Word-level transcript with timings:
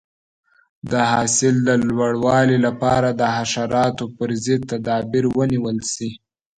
د 0.91 0.93
حاصل 1.11 1.55
د 1.67 1.69
لوړوالي 1.87 2.57
لپاره 2.67 3.09
د 3.21 3.21
حشراتو 3.35 4.05
پر 4.17 4.29
ضد 4.45 4.61
تدابیر 4.71 5.25
ونیول 5.37 5.77
شي. 5.93 6.09